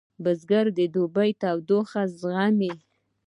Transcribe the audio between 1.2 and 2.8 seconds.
تودوخه زغمي